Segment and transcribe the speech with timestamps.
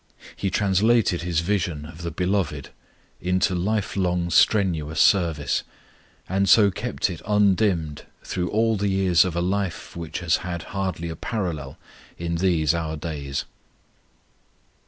[0.35, 2.69] He translated his vision of the Beloved
[3.21, 5.61] into life long strenuous service,
[6.27, 10.63] and so kept it undimmed through all the years of a life which has had
[10.73, 11.77] hardly a parallel
[12.17, 13.45] in these our days.